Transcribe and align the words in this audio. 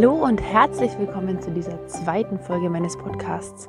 Hallo 0.00 0.12
und 0.12 0.40
herzlich 0.40 0.96
willkommen 0.96 1.42
zu 1.42 1.50
dieser 1.50 1.88
zweiten 1.88 2.38
Folge 2.38 2.70
meines 2.70 2.96
Podcasts. 2.96 3.66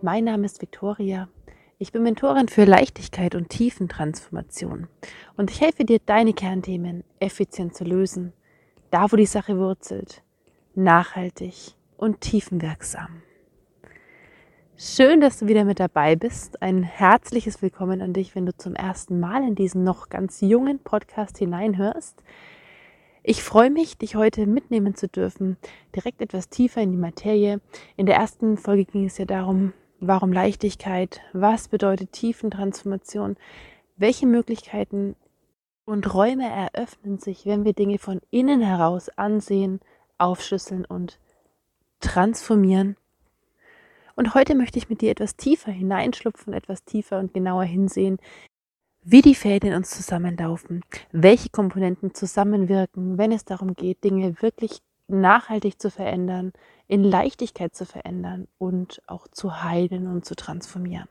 Mein 0.00 0.24
Name 0.24 0.46
ist 0.46 0.62
Viktoria. 0.62 1.28
Ich 1.76 1.92
bin 1.92 2.02
Mentorin 2.02 2.48
für 2.48 2.64
Leichtigkeit 2.64 3.34
und 3.34 3.50
Tiefentransformation 3.50 4.88
und 5.36 5.50
ich 5.50 5.60
helfe 5.60 5.84
dir, 5.84 5.98
deine 6.06 6.32
Kernthemen 6.32 7.04
effizient 7.20 7.76
zu 7.76 7.84
lösen, 7.84 8.32
da 8.90 9.12
wo 9.12 9.16
die 9.16 9.26
Sache 9.26 9.58
wurzelt, 9.58 10.22
nachhaltig 10.74 11.74
und 11.98 12.22
tiefenwirksam. 12.22 13.20
Schön, 14.78 15.20
dass 15.20 15.40
du 15.40 15.46
wieder 15.46 15.66
mit 15.66 15.78
dabei 15.78 16.16
bist. 16.16 16.62
Ein 16.62 16.82
herzliches 16.82 17.60
Willkommen 17.60 18.00
an 18.00 18.14
dich, 18.14 18.34
wenn 18.34 18.46
du 18.46 18.56
zum 18.56 18.74
ersten 18.74 19.20
Mal 19.20 19.46
in 19.46 19.56
diesen 19.56 19.84
noch 19.84 20.08
ganz 20.08 20.40
jungen 20.40 20.78
Podcast 20.78 21.36
hineinhörst. 21.36 22.22
Ich 23.26 23.42
freue 23.42 23.70
mich, 23.70 23.96
dich 23.96 24.16
heute 24.16 24.46
mitnehmen 24.46 24.96
zu 24.96 25.08
dürfen, 25.08 25.56
direkt 25.96 26.20
etwas 26.20 26.50
tiefer 26.50 26.82
in 26.82 26.90
die 26.92 26.98
Materie. 26.98 27.62
In 27.96 28.04
der 28.04 28.16
ersten 28.16 28.58
Folge 28.58 28.84
ging 28.84 29.06
es 29.06 29.16
ja 29.16 29.24
darum, 29.24 29.72
warum 29.98 30.30
Leichtigkeit, 30.30 31.22
was 31.32 31.68
bedeutet 31.68 32.12
Tiefentransformation, 32.12 33.38
welche 33.96 34.26
Möglichkeiten 34.26 35.16
und 35.86 36.12
Räume 36.12 36.46
eröffnen 36.46 37.18
sich, 37.18 37.46
wenn 37.46 37.64
wir 37.64 37.72
Dinge 37.72 37.98
von 37.98 38.20
innen 38.30 38.60
heraus 38.60 39.08
ansehen, 39.08 39.80
aufschlüsseln 40.18 40.84
und 40.84 41.18
transformieren. 42.00 42.98
Und 44.16 44.34
heute 44.34 44.54
möchte 44.54 44.78
ich 44.78 44.90
mit 44.90 45.00
dir 45.00 45.10
etwas 45.10 45.36
tiefer 45.36 45.72
hineinschlupfen, 45.72 46.52
etwas 46.52 46.84
tiefer 46.84 47.20
und 47.20 47.32
genauer 47.32 47.64
hinsehen, 47.64 48.18
wie 49.04 49.22
die 49.22 49.34
Fäden 49.34 49.70
in 49.70 49.76
uns 49.76 49.90
zusammenlaufen, 49.90 50.82
welche 51.12 51.50
Komponenten 51.50 52.14
zusammenwirken, 52.14 53.18
wenn 53.18 53.32
es 53.32 53.44
darum 53.44 53.74
geht, 53.74 54.02
Dinge 54.02 54.40
wirklich 54.40 54.80
nachhaltig 55.08 55.80
zu 55.80 55.90
verändern, 55.90 56.52
in 56.88 57.04
Leichtigkeit 57.04 57.74
zu 57.74 57.84
verändern 57.84 58.48
und 58.58 59.02
auch 59.06 59.28
zu 59.28 59.62
heilen 59.62 60.06
und 60.06 60.24
zu 60.24 60.34
transformieren. 60.34 61.08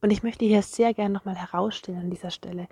Und 0.00 0.10
ich 0.10 0.22
möchte 0.22 0.46
hier 0.46 0.62
sehr 0.62 0.94
gerne 0.94 1.12
nochmal 1.12 1.36
herausstellen 1.36 2.00
an 2.00 2.10
dieser 2.10 2.30
Stelle, 2.30 2.68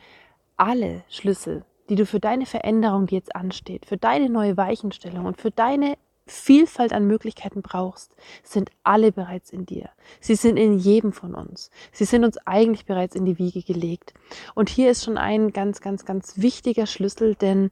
alle 0.57 1.03
Schlüssel, 1.11 1.65
die 1.91 1.97
du 1.97 2.07
für 2.07 2.21
deine 2.21 2.47
Veränderung, 2.47 3.07
die 3.07 3.17
jetzt 3.17 3.37
ansteht, 3.37 3.85
für 3.85 3.99
deine 3.99 4.31
neue 4.31 4.57
Weichenstellung 4.57 5.27
und 5.27 5.41
für 5.41 5.51
deine 5.51 5.99
Vielfalt 6.27 6.93
an 6.93 7.07
Möglichkeiten 7.07 7.63
brauchst, 7.63 8.15
sind 8.43 8.71
alle 8.83 9.13
bereits 9.13 9.51
in 9.51 9.65
dir. 9.65 9.91
Sie 10.21 10.35
sind 10.35 10.57
in 10.57 10.79
jedem 10.79 11.13
von 11.13 11.35
uns. 11.35 11.71
Sie 11.93 12.05
sind 12.05 12.25
uns 12.25 12.37
eigentlich 12.47 12.85
bereits 12.85 13.15
in 13.15 13.25
die 13.25 13.39
Wiege 13.39 13.63
gelegt. 13.63 14.13
Und 14.55 14.69
hier 14.69 14.91
ist 14.91 15.05
schon 15.05 15.19
ein 15.19 15.53
ganz, 15.53 15.81
ganz, 15.81 16.05
ganz 16.05 16.39
wichtiger 16.39 16.87
Schlüssel, 16.87 17.37
denn 17.37 17.71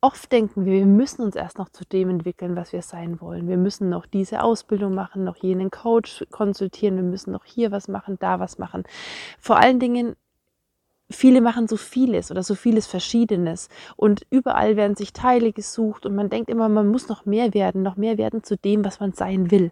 oft 0.00 0.30
denken 0.30 0.64
wir, 0.64 0.74
wir 0.74 0.86
müssen 0.86 1.22
uns 1.22 1.34
erst 1.34 1.58
noch 1.58 1.68
zu 1.68 1.84
dem 1.84 2.10
entwickeln, 2.10 2.54
was 2.54 2.72
wir 2.72 2.82
sein 2.82 3.20
wollen. 3.20 3.48
Wir 3.48 3.56
müssen 3.56 3.88
noch 3.88 4.06
diese 4.06 4.44
Ausbildung 4.44 4.94
machen, 4.94 5.24
noch 5.24 5.36
jenen 5.36 5.72
Coach 5.72 6.24
konsultieren, 6.30 6.94
wir 6.94 7.02
müssen 7.02 7.32
noch 7.32 7.44
hier 7.44 7.72
was 7.72 7.88
machen, 7.88 8.16
da 8.20 8.38
was 8.38 8.58
machen. 8.58 8.84
Vor 9.40 9.56
allen 9.56 9.80
Dingen 9.80 10.14
viele 11.10 11.40
machen 11.40 11.68
so 11.68 11.76
vieles 11.76 12.30
oder 12.30 12.42
so 12.42 12.54
vieles 12.54 12.86
Verschiedenes 12.86 13.68
und 13.96 14.26
überall 14.30 14.76
werden 14.76 14.96
sich 14.96 15.12
Teile 15.12 15.52
gesucht 15.52 16.06
und 16.06 16.14
man 16.14 16.30
denkt 16.30 16.50
immer, 16.50 16.68
man 16.68 16.88
muss 16.88 17.08
noch 17.08 17.26
mehr 17.26 17.54
werden, 17.54 17.82
noch 17.82 17.96
mehr 17.96 18.18
werden 18.18 18.42
zu 18.42 18.56
dem, 18.56 18.84
was 18.84 19.00
man 19.00 19.12
sein 19.12 19.50
will. 19.50 19.70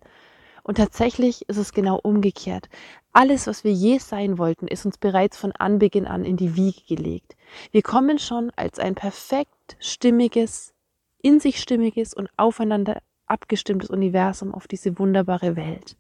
Und 0.63 0.77
tatsächlich 0.79 1.47
ist 1.49 1.59
es 1.59 1.73
genau 1.73 1.99
umgekehrt. 2.03 2.71
Alles, 3.13 3.47
was 3.47 3.65
wir 3.65 3.73
je 3.73 3.99
sein 3.99 4.39
wollten, 4.39 4.67
ist 4.67 4.87
uns 4.87 4.97
bereits 4.97 5.37
von 5.37 5.53
Anbeginn 5.53 6.07
an 6.07 6.25
in 6.25 6.39
die 6.39 6.57
Wiege 6.57 6.81
gelegt. 6.89 7.37
Wir 7.71 7.83
kommen 7.83 8.19
schon 8.19 8.51
als 8.57 8.79
ein 8.79 8.95
perfekt 8.95 9.77
stimmiges, 9.79 10.73
in 11.21 11.39
sich 11.39 11.61
stimmiges 11.61 12.15
und 12.15 12.31
aufeinander 12.39 13.03
abgestimmtes 13.27 13.91
Universum 13.91 14.55
auf 14.55 14.67
diese 14.67 14.99
wunderbare 14.99 15.55
Welt. 15.57 15.97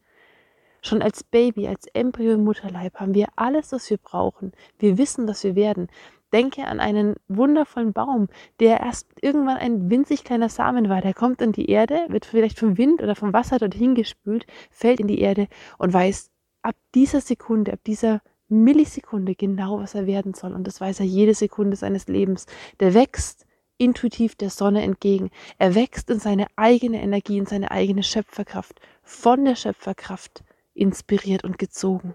Schon 0.86 1.00
als 1.00 1.24
Baby, 1.24 1.66
als 1.66 1.86
Embryo 1.94 2.32
im 2.32 2.44
Mutterleib 2.44 2.96
haben 3.00 3.14
wir 3.14 3.28
alles, 3.36 3.72
was 3.72 3.88
wir 3.88 3.96
brauchen. 3.96 4.52
Wir 4.78 4.98
wissen, 4.98 5.26
was 5.26 5.42
wir 5.42 5.54
werden. 5.54 5.88
Denke 6.30 6.66
an 6.66 6.78
einen 6.78 7.14
wundervollen 7.26 7.94
Baum, 7.94 8.28
der 8.60 8.80
erst 8.80 9.06
irgendwann 9.22 9.56
ein 9.56 9.88
winzig 9.88 10.24
kleiner 10.24 10.50
Samen 10.50 10.90
war. 10.90 11.00
Der 11.00 11.14
kommt 11.14 11.40
in 11.40 11.52
die 11.52 11.70
Erde, 11.70 12.04
wird 12.08 12.26
vielleicht 12.26 12.58
vom 12.58 12.76
Wind 12.76 13.02
oder 13.02 13.14
vom 13.14 13.32
Wasser 13.32 13.58
dorthin 13.58 13.94
gespült, 13.94 14.44
fällt 14.70 15.00
in 15.00 15.08
die 15.08 15.20
Erde 15.20 15.48
und 15.78 15.94
weiß 15.94 16.30
ab 16.60 16.76
dieser 16.94 17.22
Sekunde, 17.22 17.72
ab 17.72 17.80
dieser 17.86 18.20
Millisekunde 18.48 19.34
genau, 19.34 19.78
was 19.78 19.94
er 19.94 20.06
werden 20.06 20.34
soll. 20.34 20.52
Und 20.52 20.66
das 20.66 20.82
weiß 20.82 21.00
er 21.00 21.06
jede 21.06 21.32
Sekunde 21.32 21.76
seines 21.76 22.08
Lebens. 22.08 22.44
Der 22.80 22.92
wächst 22.92 23.46
intuitiv 23.78 24.34
der 24.34 24.50
Sonne 24.50 24.82
entgegen. 24.82 25.30
Er 25.56 25.74
wächst 25.74 26.10
in 26.10 26.18
seine 26.18 26.46
eigene 26.56 27.00
Energie, 27.00 27.38
in 27.38 27.46
seine 27.46 27.70
eigene 27.70 28.02
Schöpferkraft. 28.02 28.82
Von 29.02 29.46
der 29.46 29.56
Schöpferkraft 29.56 30.44
inspiriert 30.74 31.44
und 31.44 31.58
gezogen. 31.58 32.14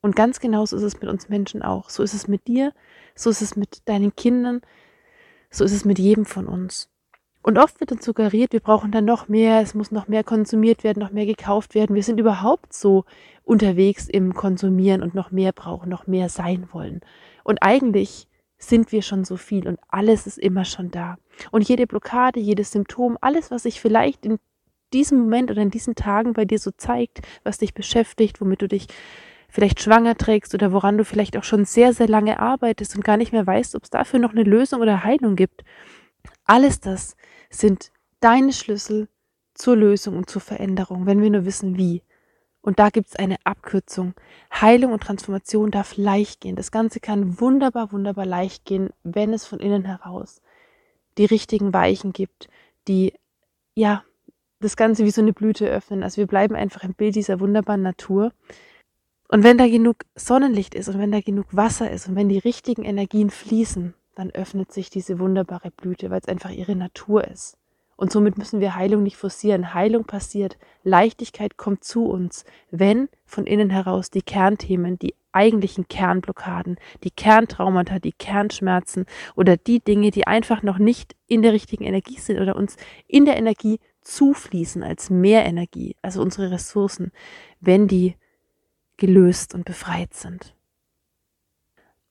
Und 0.00 0.14
ganz 0.14 0.40
genauso 0.40 0.76
ist 0.76 0.82
es 0.82 1.00
mit 1.00 1.10
uns 1.10 1.28
Menschen 1.28 1.62
auch. 1.62 1.90
So 1.90 2.02
ist 2.02 2.14
es 2.14 2.28
mit 2.28 2.46
dir, 2.46 2.72
so 3.14 3.30
ist 3.30 3.42
es 3.42 3.56
mit 3.56 3.88
deinen 3.88 4.14
Kindern, 4.14 4.60
so 5.50 5.64
ist 5.64 5.72
es 5.72 5.84
mit 5.84 5.98
jedem 5.98 6.24
von 6.24 6.46
uns. 6.46 6.88
Und 7.42 7.58
oft 7.58 7.80
wird 7.80 7.92
uns 7.92 8.04
suggeriert, 8.04 8.52
wir 8.52 8.60
brauchen 8.60 8.92
dann 8.92 9.04
noch 9.04 9.28
mehr, 9.28 9.60
es 9.60 9.74
muss 9.74 9.90
noch 9.90 10.08
mehr 10.08 10.24
konsumiert 10.24 10.84
werden, 10.84 11.00
noch 11.00 11.12
mehr 11.12 11.26
gekauft 11.26 11.74
werden. 11.74 11.94
Wir 11.96 12.02
sind 12.02 12.20
überhaupt 12.20 12.72
so 12.72 13.04
unterwegs 13.44 14.08
im 14.08 14.34
Konsumieren 14.34 15.02
und 15.02 15.14
noch 15.14 15.30
mehr 15.30 15.52
brauchen, 15.52 15.88
noch 15.88 16.06
mehr 16.06 16.28
sein 16.28 16.68
wollen. 16.72 17.00
Und 17.44 17.62
eigentlich 17.62 18.28
sind 18.58 18.92
wir 18.92 19.02
schon 19.02 19.24
so 19.24 19.36
viel 19.36 19.68
und 19.68 19.78
alles 19.88 20.26
ist 20.26 20.38
immer 20.38 20.64
schon 20.64 20.90
da. 20.90 21.16
Und 21.52 21.68
jede 21.68 21.86
Blockade, 21.86 22.40
jedes 22.40 22.72
Symptom, 22.72 23.16
alles, 23.20 23.50
was 23.50 23.62
sich 23.62 23.80
vielleicht 23.80 24.26
in 24.26 24.38
diesem 24.92 25.18
Moment 25.18 25.50
oder 25.50 25.62
in 25.62 25.70
diesen 25.70 25.94
Tagen 25.94 26.32
bei 26.32 26.44
dir 26.44 26.58
so 26.58 26.70
zeigt, 26.70 27.20
was 27.44 27.58
dich 27.58 27.74
beschäftigt, 27.74 28.40
womit 28.40 28.62
du 28.62 28.68
dich 28.68 28.86
vielleicht 29.48 29.80
schwanger 29.80 30.16
trägst 30.16 30.54
oder 30.54 30.72
woran 30.72 30.98
du 30.98 31.04
vielleicht 31.04 31.36
auch 31.36 31.44
schon 31.44 31.64
sehr, 31.64 31.92
sehr 31.92 32.08
lange 32.08 32.38
arbeitest 32.38 32.94
und 32.96 33.04
gar 33.04 33.16
nicht 33.16 33.32
mehr 33.32 33.46
weißt, 33.46 33.74
ob 33.74 33.84
es 33.84 33.90
dafür 33.90 34.18
noch 34.18 34.32
eine 34.32 34.42
Lösung 34.42 34.80
oder 34.80 35.04
Heilung 35.04 35.36
gibt. 35.36 35.64
Alles 36.44 36.80
das 36.80 37.16
sind 37.50 37.90
deine 38.20 38.52
Schlüssel 38.52 39.08
zur 39.54 39.76
Lösung 39.76 40.16
und 40.16 40.30
zur 40.30 40.42
Veränderung, 40.42 41.06
wenn 41.06 41.22
wir 41.22 41.30
nur 41.30 41.44
wissen, 41.44 41.76
wie. 41.76 42.02
Und 42.60 42.78
da 42.78 42.90
gibt 42.90 43.08
es 43.08 43.16
eine 43.16 43.36
Abkürzung. 43.44 44.14
Heilung 44.52 44.92
und 44.92 45.02
Transformation 45.02 45.70
darf 45.70 45.96
leicht 45.96 46.40
gehen. 46.40 46.56
Das 46.56 46.70
Ganze 46.70 47.00
kann 47.00 47.40
wunderbar, 47.40 47.92
wunderbar 47.92 48.26
leicht 48.26 48.64
gehen, 48.64 48.90
wenn 49.02 49.32
es 49.32 49.46
von 49.46 49.60
innen 49.60 49.84
heraus 49.84 50.42
die 51.16 51.24
richtigen 51.24 51.72
Weichen 51.72 52.12
gibt, 52.12 52.48
die 52.86 53.12
ja 53.74 54.04
das 54.60 54.76
Ganze 54.76 55.04
wie 55.04 55.10
so 55.10 55.22
eine 55.22 55.32
Blüte 55.32 55.66
öffnen. 55.68 56.02
Also 56.02 56.18
wir 56.18 56.26
bleiben 56.26 56.54
einfach 56.54 56.82
im 56.84 56.94
Bild 56.94 57.14
dieser 57.14 57.40
wunderbaren 57.40 57.82
Natur. 57.82 58.32
Und 59.28 59.44
wenn 59.44 59.58
da 59.58 59.68
genug 59.68 60.04
Sonnenlicht 60.14 60.74
ist 60.74 60.88
und 60.88 60.98
wenn 60.98 61.12
da 61.12 61.20
genug 61.20 61.46
Wasser 61.50 61.90
ist 61.90 62.08
und 62.08 62.16
wenn 62.16 62.28
die 62.28 62.38
richtigen 62.38 62.84
Energien 62.84 63.30
fließen, 63.30 63.94
dann 64.14 64.30
öffnet 64.30 64.72
sich 64.72 64.90
diese 64.90 65.18
wunderbare 65.18 65.70
Blüte, 65.70 66.10
weil 66.10 66.20
es 66.20 66.28
einfach 66.28 66.50
ihre 66.50 66.74
Natur 66.74 67.28
ist. 67.28 67.56
Und 67.96 68.12
somit 68.12 68.38
müssen 68.38 68.60
wir 68.60 68.74
Heilung 68.76 69.02
nicht 69.02 69.16
forcieren. 69.16 69.74
Heilung 69.74 70.04
passiert. 70.04 70.56
Leichtigkeit 70.84 71.56
kommt 71.56 71.82
zu 71.82 72.06
uns, 72.06 72.44
wenn 72.70 73.08
von 73.26 73.44
innen 73.44 73.70
heraus 73.70 74.10
die 74.10 74.22
Kernthemen, 74.22 74.98
die 74.98 75.14
eigentlichen 75.32 75.88
Kernblockaden, 75.88 76.78
die 77.04 77.10
Kerntraumata, 77.10 77.98
die 77.98 78.12
Kernschmerzen 78.12 79.04
oder 79.34 79.56
die 79.56 79.80
Dinge, 79.80 80.10
die 80.10 80.26
einfach 80.26 80.62
noch 80.62 80.78
nicht 80.78 81.16
in 81.26 81.42
der 81.42 81.52
richtigen 81.52 81.84
Energie 81.84 82.18
sind 82.18 82.40
oder 82.40 82.56
uns 82.56 82.76
in 83.08 83.24
der 83.24 83.36
Energie 83.36 83.80
zufließen 84.08 84.82
als 84.82 85.10
Mehrenergie, 85.10 85.94
also 86.00 86.22
unsere 86.22 86.50
Ressourcen, 86.50 87.12
wenn 87.60 87.88
die 87.88 88.16
gelöst 88.96 89.54
und 89.54 89.64
befreit 89.64 90.14
sind. 90.14 90.54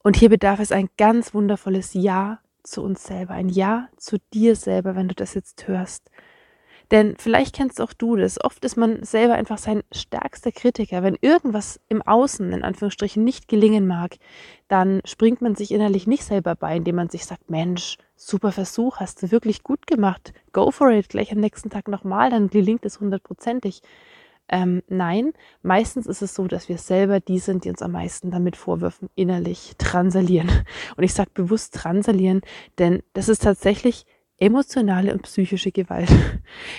Und 0.03 0.15
hier 0.15 0.29
bedarf 0.29 0.59
es 0.59 0.71
ein 0.71 0.89
ganz 0.97 1.33
wundervolles 1.33 1.93
Ja 1.93 2.39
zu 2.63 2.83
uns 2.83 3.03
selber, 3.03 3.33
ein 3.33 3.49
Ja 3.49 3.89
zu 3.97 4.17
dir 4.33 4.55
selber, 4.55 4.95
wenn 4.95 5.07
du 5.07 5.15
das 5.15 5.33
jetzt 5.33 5.67
hörst. 5.67 6.09
Denn 6.91 7.15
vielleicht 7.17 7.53
kennst 7.53 7.81
auch 7.81 7.91
du 7.91 8.15
das. 8.15 8.41
Oft 8.41 8.63
ist 8.63 8.77
man 8.77 9.03
selber 9.03 9.33
einfach 9.33 9.57
sein 9.57 9.81
stärkster 9.91 10.51
Kritiker. 10.51 11.03
Wenn 11.03 11.17
irgendwas 11.19 11.81
im 11.89 12.01
Außen, 12.01 12.53
in 12.53 12.63
Anführungsstrichen, 12.63 13.23
nicht 13.23 13.49
gelingen 13.49 13.87
mag, 13.87 14.17
dann 14.69 15.01
springt 15.03 15.41
man 15.41 15.55
sich 15.55 15.71
innerlich 15.71 16.07
nicht 16.07 16.23
selber 16.23 16.55
bei, 16.55 16.77
indem 16.77 16.95
man 16.95 17.09
sich 17.09 17.25
sagt, 17.25 17.49
Mensch, 17.49 17.97
super 18.17 18.51
Versuch, 18.51 18.97
hast 18.97 19.21
du 19.21 19.31
wirklich 19.31 19.63
gut 19.63 19.87
gemacht. 19.87 20.33
Go 20.51 20.71
for 20.71 20.89
it, 20.89 21.09
gleich 21.09 21.31
am 21.31 21.39
nächsten 21.39 21.69
Tag 21.69 21.87
nochmal, 21.87 22.29
dann 22.29 22.49
gelingt 22.49 22.85
es 22.85 22.99
hundertprozentig. 22.99 23.81
Ähm, 24.49 24.81
nein, 24.87 25.33
meistens 25.61 26.07
ist 26.07 26.21
es 26.21 26.33
so, 26.33 26.47
dass 26.47 26.69
wir 26.69 26.77
selber 26.77 27.19
die 27.19 27.39
sind, 27.39 27.65
die 27.65 27.69
uns 27.69 27.81
am 27.81 27.91
meisten 27.91 28.31
damit 28.31 28.55
Vorwürfen 28.55 29.09
innerlich 29.15 29.73
transalieren. 29.77 30.49
Und 30.95 31.03
ich 31.03 31.13
sage 31.13 31.31
bewusst 31.33 31.75
transalieren, 31.75 32.41
denn 32.79 33.03
das 33.13 33.29
ist 33.29 33.43
tatsächlich 33.43 34.05
emotionale 34.39 35.13
und 35.13 35.23
psychische 35.23 35.71
Gewalt. 35.71 36.09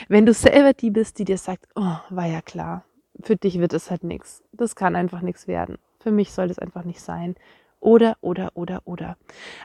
Wenn 0.09 0.27
du 0.27 0.33
selber 0.33 0.73
die 0.73 0.91
bist, 0.91 1.19
die 1.19 1.25
dir 1.25 1.39
sagt, 1.39 1.69
oh, 1.75 1.97
war 2.09 2.27
ja 2.27 2.41
klar, 2.41 2.85
für 3.23 3.37
dich 3.37 3.59
wird 3.59 3.75
es 3.75 3.91
halt 3.91 4.05
nichts. 4.05 4.43
Das 4.53 4.77
kann 4.77 4.97
einfach 4.97 5.21
nichts 5.21 5.47
werden. 5.47 5.77
Für 6.01 6.11
mich 6.11 6.33
soll 6.33 6.49
das 6.49 6.59
einfach 6.59 6.85
nicht 6.85 7.01
sein. 7.01 7.35
Oder, 7.81 8.17
oder, 8.21 8.53
oder, 8.55 8.83
oder. 8.85 9.17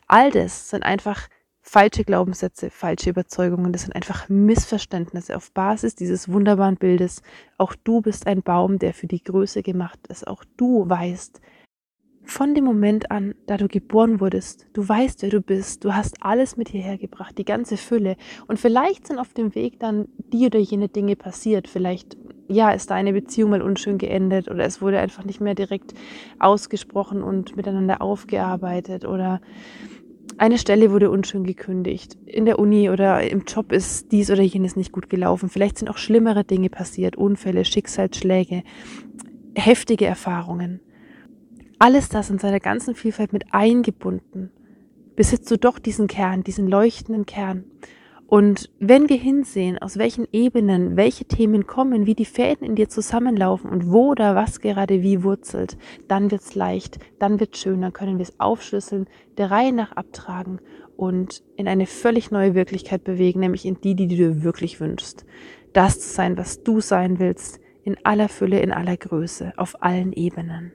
All 0.07 0.31
das 0.31 0.69
sind 0.69 0.83
einfach 0.83 1.29
falsche 1.63 2.04
Glaubenssätze, 2.04 2.69
falsche 2.69 3.10
Überzeugungen. 3.10 3.71
Das 3.71 3.83
sind 3.83 3.95
einfach 3.95 4.30
Missverständnisse 4.30 5.36
auf 5.36 5.51
Basis 5.54 5.95
dieses 5.95 6.31
wunderbaren 6.31 6.75
Bildes. 6.75 7.24
Auch 7.57 7.74
du 7.83 8.01
bist 8.01 8.27
ein 8.27 8.44
Baum, 8.44 8.77
der 8.77 8.94
für 8.94 9.07
die 9.07 9.24
Größe 9.24 9.63
gemacht 9.63 10.00
ist. 10.10 10.27
Auch 10.27 10.44
du 10.57 10.88
weißt, 10.88 11.42
von 12.25 12.54
dem 12.54 12.65
Moment 12.65 13.12
an, 13.12 13.33
da 13.48 13.57
du 13.57 13.68
geboren 13.68 14.19
wurdest, 14.19 14.68
du 14.74 14.88
weißt, 14.88 15.24
wer 15.24 15.30
du 15.30 15.42
bist, 15.42 15.83
du 15.83 15.94
hast 15.94 16.18
alles 16.21 16.57
mit 16.57 16.69
hierher 16.69 16.98
gebracht, 16.98 17.38
die 17.38 17.45
ganze 17.45 17.77
Fülle. 17.77 18.18
Und 18.48 18.60
vielleicht 18.60 19.07
sind 19.07 19.19
auf 19.19 19.33
dem 19.33 19.56
Weg 19.56 19.80
dann 19.80 20.07
die 20.18 20.45
oder 20.45 20.60
jene 20.60 20.89
Dinge 20.89 21.15
passiert. 21.15 21.68
Vielleicht, 21.68 22.18
ja, 22.48 22.71
ist 22.71 22.92
deine 22.92 23.13
Beziehung 23.13 23.51
mal 23.51 23.62
unschön 23.62 23.98
geendet 23.98 24.50
oder 24.50 24.65
es 24.65 24.81
wurde 24.81 25.00
einfach 25.00 25.25
nicht 25.25 25.42
mehr 25.42 25.56
direkt 25.56 25.94
ausgesprochen 26.39 27.24
und 27.24 27.56
miteinander 27.56 28.01
aufgearbeitet 28.01 29.06
oder 29.06 29.42
eine 30.38 30.57
Stelle 30.57 30.91
wurde 30.91 31.09
unschön 31.09 31.44
gekündigt. 31.44 32.18
In 32.25 32.45
der 32.45 32.59
Uni 32.59 32.89
oder 32.89 33.30
im 33.30 33.44
Job 33.45 33.71
ist 33.71 34.12
dies 34.12 34.31
oder 34.31 34.41
jenes 34.41 34.75
nicht 34.75 34.91
gut 34.91 35.09
gelaufen. 35.09 35.50
Vielleicht 35.50 35.77
sind 35.77 35.89
auch 35.89 35.97
schlimmere 35.97 36.44
Dinge 36.44 36.69
passiert, 36.69 37.15
Unfälle, 37.15 37.65
Schicksalsschläge, 37.65 38.63
heftige 39.56 40.06
Erfahrungen. 40.06 40.80
Alles 41.80 42.09
das 42.09 42.30
in 42.30 42.39
seiner 42.39 42.59
ganzen 42.59 42.95
Vielfalt 42.95 43.33
mit 43.33 43.53
eingebunden, 43.53 44.51
besitzt 45.15 45.51
du 45.51 45.57
doch 45.57 45.80
diesen 45.80 46.07
Kern, 46.07 46.44
diesen 46.44 46.68
leuchtenden 46.68 47.25
Kern. 47.25 47.65
Und 48.27 48.71
wenn 48.79 49.09
wir 49.09 49.17
hinsehen, 49.17 49.77
aus 49.77 49.97
welchen 49.97 50.27
Ebenen 50.31 50.95
welche 50.95 51.25
Themen 51.25 51.67
kommen, 51.67 52.05
wie 52.07 52.15
die 52.15 52.25
Fäden 52.25 52.65
in 52.65 52.75
dir 52.75 52.89
zusammenlaufen 52.89 53.69
und 53.69 53.91
wo 53.91 54.11
oder 54.11 54.35
was 54.35 54.59
gerade 54.59 55.03
wie 55.03 55.23
wurzelt, 55.23 55.77
dann 56.07 56.31
wird's 56.31 56.55
leicht, 56.55 56.99
dann 57.19 57.39
wird's 57.39 57.59
schön, 57.59 57.81
dann 57.81 57.93
können 57.93 58.17
wir 58.17 58.23
es 58.23 58.39
aufschlüsseln, 58.39 59.07
der 59.37 59.51
Reihe 59.51 59.73
nach 59.73 59.91
abtragen 59.91 60.59
und 60.97 61.43
in 61.57 61.67
eine 61.67 61.85
völlig 61.85 62.31
neue 62.31 62.55
Wirklichkeit 62.55 63.03
bewegen, 63.03 63.39
nämlich 63.39 63.65
in 63.65 63.79
die, 63.81 63.95
die 63.95 64.07
du 64.07 64.15
dir 64.15 64.43
wirklich 64.43 64.79
wünschst. 64.79 65.25
Das 65.73 65.99
zu 65.99 66.09
sein, 66.09 66.37
was 66.37 66.63
du 66.63 66.81
sein 66.81 67.19
willst, 67.19 67.59
in 67.83 67.97
aller 68.03 68.29
Fülle, 68.29 68.61
in 68.61 68.71
aller 68.71 68.97
Größe, 68.97 69.53
auf 69.57 69.83
allen 69.83 70.13
Ebenen. 70.13 70.71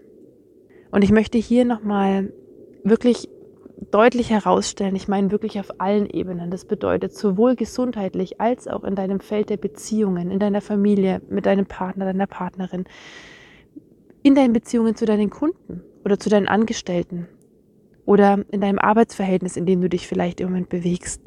Und 0.91 1.03
ich 1.03 1.11
möchte 1.11 1.39
hier 1.39 1.65
nochmal 1.65 2.33
wirklich 2.85 3.29
deutlich 3.91 4.31
herausstellen. 4.31 4.97
Ich 4.97 5.09
meine 5.09 5.31
wirklich 5.31 5.59
auf 5.61 5.81
allen 5.81 6.09
Ebenen. 6.09 6.51
Das 6.51 6.65
bedeutet 6.65 7.15
sowohl 7.15 7.55
gesundheitlich 7.55 8.41
als 8.41 8.67
auch 8.69 8.85
in 8.85 8.95
deinem 8.95 9.21
Feld 9.21 9.51
der 9.51 9.57
Beziehungen, 9.57 10.31
in 10.31 10.39
deiner 10.39 10.61
Familie, 10.61 11.23
mit 11.29 11.47
deinem 11.47 11.67
Partner, 11.67 12.05
deiner 12.05 12.27
Partnerin, 12.27 12.85
in 14.23 14.35
deinen 14.35 14.53
Beziehungen 14.53 14.97
zu 14.97 15.07
deinen 15.07 15.31
Kunden 15.31 15.83
oder 16.05 16.19
zu 16.19 16.29
deinen 16.29 16.49
Angestellten 16.49 17.29
oder 18.05 18.45
in 18.51 18.61
deinem 18.61 18.79
Arbeitsverhältnis, 18.79 19.57
in 19.57 19.67
dem 19.67 19.81
du 19.81 19.89
dich 19.89 20.09
vielleicht 20.09 20.41
im 20.41 20.49
Moment 20.49 20.69
bewegst. 20.69 21.23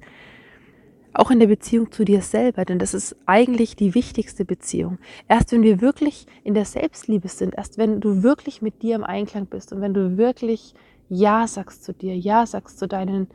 Auch 1.14 1.30
in 1.30 1.40
der 1.40 1.48
Beziehung 1.48 1.92
zu 1.92 2.06
dir 2.06 2.22
selber, 2.22 2.64
denn 2.64 2.80
das 2.80 2.94
ist 2.94 3.18
eigentlich 3.26 3.76
die 3.76 3.96
wichtigste 3.96 4.46
Beziehung. 4.46 4.98
Erst 5.28 5.52
wenn 5.52 5.62
wir 5.62 5.82
wirklich 5.82 6.26
in 6.44 6.54
der 6.54 6.64
Selbstliebe 6.64 7.28
sind, 7.28 7.56
erst 7.58 7.78
wenn 7.78 8.00
du 8.00 8.24
wirklich 8.24 8.62
mit 8.62 8.82
dir 8.82 8.96
im 8.96 9.04
Einklang 9.04 9.46
bist 9.46 9.74
und 9.74 9.82
wenn 9.82 9.94
du 9.94 10.18
wirklich 10.18 10.74
ja 11.12 11.46
sagst 11.46 11.84
zu 11.84 11.94
dir, 11.94 12.18
Ja 12.18 12.46
sagst 12.46 12.80
zu 12.80 12.88
deinen 12.88 13.28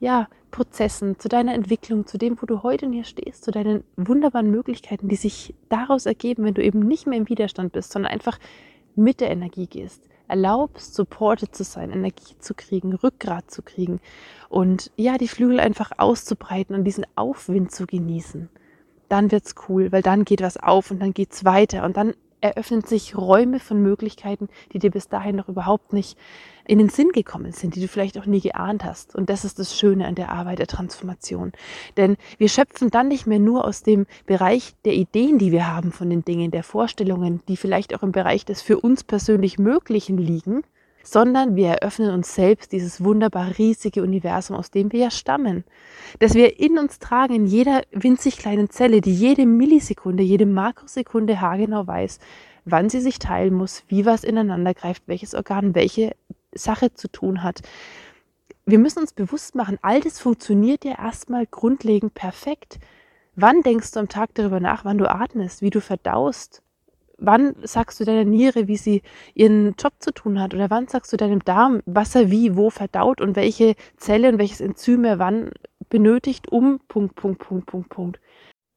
ja, 0.00 0.28
Prozessen, 0.50 1.18
zu 1.18 1.28
deiner 1.28 1.54
Entwicklung, 1.54 2.06
zu 2.06 2.18
dem, 2.18 2.40
wo 2.42 2.46
du 2.46 2.62
heute 2.62 2.86
und 2.86 2.92
hier 2.92 3.04
stehst, 3.04 3.44
zu 3.44 3.52
deinen 3.52 3.84
wunderbaren 3.96 4.50
Möglichkeiten, 4.50 5.08
die 5.08 5.16
sich 5.16 5.54
daraus 5.68 6.06
ergeben, 6.06 6.44
wenn 6.44 6.54
du 6.54 6.64
eben 6.64 6.80
nicht 6.80 7.06
mehr 7.06 7.18
im 7.18 7.28
Widerstand 7.28 7.72
bist, 7.72 7.92
sondern 7.92 8.10
einfach 8.10 8.38
mit 8.96 9.20
der 9.20 9.30
Energie 9.30 9.68
gehst. 9.68 10.08
Erlaubst, 10.26 10.94
supported 10.94 11.54
zu 11.54 11.64
sein, 11.64 11.92
Energie 11.92 12.34
zu 12.38 12.54
kriegen, 12.54 12.94
Rückgrat 12.94 13.50
zu 13.50 13.62
kriegen 13.62 14.00
und 14.48 14.90
ja, 14.96 15.18
die 15.18 15.28
Flügel 15.28 15.60
einfach 15.60 15.92
auszubreiten 15.98 16.74
und 16.74 16.84
diesen 16.84 17.06
Aufwind 17.14 17.70
zu 17.70 17.86
genießen. 17.86 18.48
Dann 19.08 19.30
wird's 19.30 19.54
cool, 19.68 19.92
weil 19.92 20.02
dann 20.02 20.24
geht 20.24 20.40
was 20.40 20.56
auf 20.56 20.90
und 20.90 21.00
dann 21.00 21.14
geht's 21.14 21.44
weiter 21.44 21.84
und 21.84 21.96
dann 21.96 22.14
eröffnen 22.40 22.82
sich 22.82 23.16
Räume 23.16 23.60
von 23.60 23.82
Möglichkeiten, 23.82 24.48
die 24.72 24.78
dir 24.78 24.90
bis 24.90 25.08
dahin 25.08 25.36
noch 25.36 25.48
überhaupt 25.48 25.92
nicht 25.92 26.18
in 26.66 26.78
den 26.78 26.88
Sinn 26.88 27.10
gekommen 27.12 27.52
sind, 27.52 27.74
die 27.74 27.80
du 27.80 27.88
vielleicht 27.88 28.18
auch 28.18 28.26
nie 28.26 28.40
geahnt 28.40 28.84
hast. 28.84 29.14
Und 29.16 29.28
das 29.28 29.44
ist 29.44 29.58
das 29.58 29.76
Schöne 29.76 30.06
an 30.06 30.14
der 30.14 30.30
Arbeit 30.30 30.60
der 30.60 30.66
Transformation. 30.66 31.52
Denn 31.96 32.16
wir 32.38 32.48
schöpfen 32.48 32.90
dann 32.90 33.08
nicht 33.08 33.26
mehr 33.26 33.40
nur 33.40 33.64
aus 33.64 33.82
dem 33.82 34.06
Bereich 34.26 34.74
der 34.84 34.94
Ideen, 34.94 35.38
die 35.38 35.52
wir 35.52 35.66
haben 35.66 35.90
von 35.90 36.08
den 36.10 36.24
Dingen, 36.24 36.50
der 36.50 36.62
Vorstellungen, 36.62 37.42
die 37.48 37.56
vielleicht 37.56 37.94
auch 37.94 38.02
im 38.02 38.12
Bereich 38.12 38.44
des 38.44 38.62
für 38.62 38.78
uns 38.78 39.02
persönlich 39.02 39.58
Möglichen 39.58 40.16
liegen, 40.16 40.62
sondern 41.02 41.56
wir 41.56 41.68
eröffnen 41.68 42.10
uns 42.10 42.34
selbst 42.34 42.72
dieses 42.72 43.02
wunderbar 43.02 43.58
riesige 43.58 44.02
Universum, 44.02 44.56
aus 44.56 44.70
dem 44.70 44.92
wir 44.92 45.00
ja 45.00 45.10
stammen, 45.10 45.64
das 46.18 46.34
wir 46.34 46.60
in 46.60 46.78
uns 46.78 46.98
tragen, 46.98 47.34
in 47.34 47.46
jeder 47.46 47.82
winzig 47.92 48.36
kleinen 48.38 48.70
Zelle, 48.70 49.00
die 49.00 49.14
jede 49.14 49.46
Millisekunde, 49.46 50.22
jede 50.22 50.46
Makrosekunde 50.46 51.40
haargenau 51.40 51.86
weiß, 51.86 52.18
wann 52.64 52.88
sie 52.88 53.00
sich 53.00 53.18
teilen 53.18 53.54
muss, 53.54 53.82
wie 53.88 54.06
was 54.06 54.24
ineinander 54.24 54.74
greift, 54.74 55.04
welches 55.06 55.34
Organ 55.34 55.74
welche 55.74 56.14
Sache 56.52 56.92
zu 56.92 57.08
tun 57.08 57.42
hat. 57.42 57.62
Wir 58.66 58.78
müssen 58.78 59.00
uns 59.00 59.12
bewusst 59.12 59.54
machen, 59.54 59.78
all 59.82 60.00
das 60.00 60.20
funktioniert 60.20 60.84
ja 60.84 60.98
erstmal 60.98 61.46
grundlegend 61.46 62.14
perfekt. 62.14 62.78
Wann 63.34 63.62
denkst 63.62 63.92
du 63.92 64.00
am 64.00 64.08
Tag 64.08 64.34
darüber 64.34 64.60
nach, 64.60 64.84
wann 64.84 64.98
du 64.98 65.10
atmest, 65.10 65.62
wie 65.62 65.70
du 65.70 65.80
verdaust, 65.80 66.62
wann 67.20 67.54
sagst 67.62 68.00
du 68.00 68.04
deiner 68.04 68.24
Niere, 68.24 68.66
wie 68.66 68.76
sie 68.76 69.02
ihren 69.34 69.74
Job 69.78 69.92
zu 70.00 70.12
tun 70.12 70.40
hat? 70.40 70.54
Oder 70.54 70.70
wann 70.70 70.88
sagst 70.88 71.12
du 71.12 71.16
deinem 71.16 71.44
Darm, 71.44 71.82
was 71.86 72.14
er 72.14 72.30
wie, 72.30 72.56
wo 72.56 72.70
verdaut 72.70 73.20
und 73.20 73.36
welche 73.36 73.74
Zelle 73.96 74.28
und 74.28 74.38
welches 74.38 74.60
Enzym 74.60 75.04
er 75.04 75.18
wann 75.18 75.50
benötigt, 75.88 76.50
um 76.50 76.80
Punkt, 76.88 77.14
Punkt, 77.14 77.40
Punkt, 77.40 77.66
Punkt, 77.66 77.88
Punkt. 77.88 78.20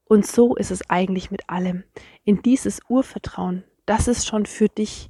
Und 0.06 0.26
so 0.28 0.56
ist 0.56 0.72
es 0.72 0.90
eigentlich 0.90 1.32
mit 1.32 1.50
allem. 1.50 1.84
In 2.24 2.42
dieses 2.42 2.82
Urvertrauen, 2.90 3.64
dass 3.86 4.08
es 4.08 4.26
schon 4.26 4.46
für 4.46 4.68
dich 4.68 5.10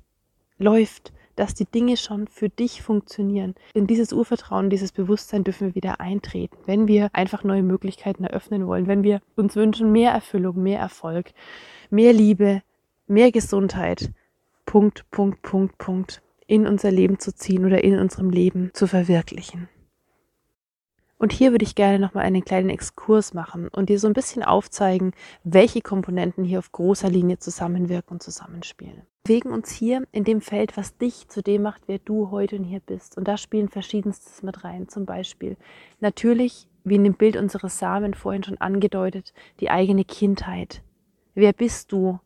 läuft, 0.58 1.12
dass 1.36 1.56
die 1.56 1.66
Dinge 1.66 1.98
schon 1.98 2.28
für 2.28 2.50
dich 2.50 2.82
funktionieren. 2.82 3.56
In 3.74 3.88
dieses 3.88 4.14
Urvertrauen, 4.14 4.70
dieses 4.70 4.92
Bewusstsein 4.92 5.44
dürfen 5.44 5.70
wir 5.70 5.76
wieder 5.76 6.00
eintreten, 6.00 6.56
wenn 6.66 6.88
wir 6.88 7.10
einfach 7.14 7.44
neue 7.44 7.64
Möglichkeiten 7.64 8.24
eröffnen 8.24 8.68
wollen, 8.68 8.88
wenn 8.88 9.04
wir 9.04 9.20
uns 9.36 9.56
wünschen 9.56 9.92
mehr 9.92 10.12
Erfüllung, 10.12 10.62
mehr 10.62 10.80
Erfolg, 10.80 11.32
mehr 11.90 12.14
Liebe, 12.14 12.62
mehr 13.08 13.32
Gesundheit, 13.32 14.12
Punkt, 14.66 15.10
Punkt, 15.12 15.42
Punkt, 15.42 15.78
Punkt, 15.78 16.22
in 16.48 16.68
unser 16.68 16.92
Leben 16.92 17.20
zu 17.20 17.34
ziehen 17.34 17.66
oder 17.66 17.84
in 17.84 18.00
unserem 18.00 18.30
Leben 18.30 18.72
zu 18.74 18.88
verwirklichen. 18.88 19.70
Und 21.24 21.32
hier 21.32 21.52
würde 21.52 21.64
ich 21.64 21.76
gerne 21.76 22.00
nochmal 22.00 22.26
einen 22.26 22.44
kleinen 22.44 22.70
Exkurs 22.70 23.34
machen 23.34 23.70
und 23.70 23.88
dir 23.88 23.98
so 23.98 24.08
ein 24.08 24.14
bisschen 24.14 24.44
aufzeigen, 24.44 25.14
welche 25.46 25.80
Komponenten 25.80 26.44
hier 26.44 26.60
auf 26.60 26.74
großer 26.74 27.10
Linie 27.10 27.40
zusammenwirken 27.40 28.16
und 28.16 28.22
zusammenspielen. 28.22 29.04
Wir 29.26 29.40
bewegen 29.40 29.54
uns 29.54 29.72
hier 29.72 30.04
in 30.12 30.26
dem 30.26 30.42
Feld, 30.42 30.76
was 30.76 30.98
dich 30.98 31.30
zu 31.30 31.42
dem 31.42 31.62
macht, 31.62 31.84
wer 31.88 32.00
du 32.00 32.30
heute 32.30 32.58
und 32.58 32.66
hier 32.66 32.82
bist. 32.82 33.18
Und 33.18 33.30
da 33.30 33.38
spielen 33.38 33.70
verschiedenstes 33.70 34.44
mit 34.44 34.66
rein. 34.66 34.90
Zum 34.90 35.06
Beispiel 35.06 35.56
natürlich, 36.02 36.68
wie 36.84 36.96
in 36.96 37.06
dem 37.06 37.14
Bild 37.14 37.38
unseres 37.38 37.80
Samen 37.80 38.16
vorhin 38.16 38.44
schon 38.44 38.58
angedeutet, 38.58 39.34
die 39.62 39.70
eigene 39.70 40.04
Kindheit. 40.04 40.84
Wer 41.36 41.54
bist 41.54 41.94
du? 41.94 42.20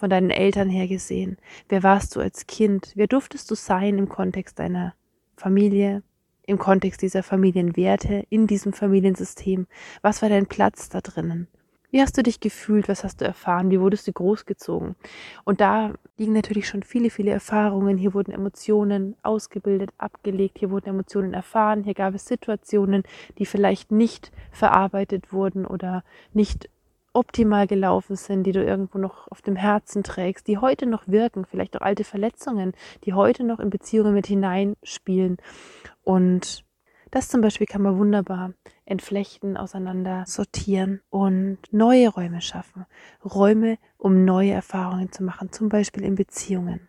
Von 0.00 0.10
deinen 0.10 0.30
Eltern 0.30 0.70
her 0.70 0.88
gesehen? 0.88 1.36
Wer 1.68 1.82
warst 1.82 2.16
du 2.16 2.20
als 2.20 2.46
Kind? 2.46 2.92
Wer 2.94 3.06
durftest 3.06 3.50
du 3.50 3.54
sein 3.54 3.98
im 3.98 4.08
Kontext 4.08 4.58
deiner 4.58 4.94
Familie, 5.36 6.02
im 6.46 6.58
Kontext 6.58 7.02
dieser 7.02 7.22
Familienwerte, 7.22 8.24
in 8.30 8.46
diesem 8.46 8.72
Familiensystem? 8.72 9.66
Was 10.00 10.22
war 10.22 10.30
dein 10.30 10.46
Platz 10.46 10.88
da 10.88 11.02
drinnen? 11.02 11.48
Wie 11.90 12.00
hast 12.00 12.16
du 12.16 12.22
dich 12.22 12.40
gefühlt? 12.40 12.88
Was 12.88 13.04
hast 13.04 13.20
du 13.20 13.26
erfahren? 13.26 13.70
Wie 13.70 13.80
wurdest 13.80 14.08
du 14.08 14.12
großgezogen? 14.12 14.94
Und 15.44 15.60
da 15.60 15.92
liegen 16.16 16.32
natürlich 16.32 16.66
schon 16.66 16.82
viele, 16.82 17.10
viele 17.10 17.32
Erfahrungen. 17.32 17.98
Hier 17.98 18.14
wurden 18.14 18.32
Emotionen 18.32 19.16
ausgebildet, 19.22 19.90
abgelegt. 19.98 20.58
Hier 20.60 20.70
wurden 20.70 20.88
Emotionen 20.88 21.34
erfahren. 21.34 21.84
Hier 21.84 21.94
gab 21.94 22.14
es 22.14 22.24
Situationen, 22.24 23.02
die 23.38 23.44
vielleicht 23.44 23.92
nicht 23.92 24.32
verarbeitet 24.50 25.32
wurden 25.32 25.66
oder 25.66 26.04
nicht 26.32 26.70
optimal 27.12 27.66
gelaufen 27.66 28.16
sind, 28.16 28.44
die 28.44 28.52
du 28.52 28.62
irgendwo 28.62 28.98
noch 28.98 29.28
auf 29.30 29.42
dem 29.42 29.56
Herzen 29.56 30.02
trägst, 30.02 30.46
die 30.46 30.58
heute 30.58 30.86
noch 30.86 31.08
wirken, 31.08 31.44
vielleicht 31.44 31.76
auch 31.76 31.82
alte 31.82 32.04
Verletzungen, 32.04 32.72
die 33.04 33.14
heute 33.14 33.44
noch 33.44 33.58
in 33.58 33.70
Beziehungen 33.70 34.14
mit 34.14 34.26
hineinspielen. 34.26 35.38
Und 36.02 36.64
das 37.10 37.28
zum 37.28 37.40
Beispiel 37.40 37.66
kann 37.66 37.82
man 37.82 37.98
wunderbar 37.98 38.52
entflechten, 38.84 39.56
auseinander 39.56 40.24
sortieren 40.26 41.00
und 41.10 41.58
neue 41.72 42.08
Räume 42.08 42.40
schaffen. 42.40 42.86
Räume, 43.24 43.78
um 43.98 44.24
neue 44.24 44.52
Erfahrungen 44.52 45.10
zu 45.10 45.24
machen, 45.24 45.50
zum 45.50 45.68
Beispiel 45.68 46.04
in 46.04 46.14
Beziehungen. 46.14 46.88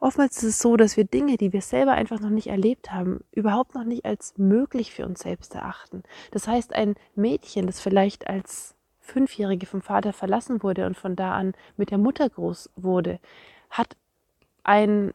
Oftmals 0.00 0.38
ist 0.38 0.44
es 0.44 0.58
so, 0.60 0.76
dass 0.76 0.96
wir 0.96 1.04
Dinge, 1.04 1.36
die 1.36 1.52
wir 1.52 1.60
selber 1.60 1.92
einfach 1.92 2.20
noch 2.20 2.30
nicht 2.30 2.46
erlebt 2.46 2.92
haben, 2.92 3.24
überhaupt 3.32 3.74
noch 3.74 3.84
nicht 3.84 4.04
als 4.04 4.34
möglich 4.38 4.94
für 4.94 5.04
uns 5.04 5.20
selbst 5.20 5.54
erachten. 5.54 6.02
Das 6.30 6.48
heißt, 6.48 6.74
ein 6.74 6.94
Mädchen, 7.14 7.66
das 7.66 7.80
vielleicht 7.80 8.26
als 8.26 8.75
Fünfjährige 9.06 9.66
vom 9.66 9.82
Vater 9.82 10.12
verlassen 10.12 10.62
wurde 10.62 10.86
und 10.86 10.96
von 10.96 11.16
da 11.16 11.32
an 11.32 11.54
mit 11.76 11.90
der 11.90 11.98
Mutter 11.98 12.28
groß 12.28 12.70
wurde, 12.76 13.18
hat 13.70 13.96
ein 14.64 15.12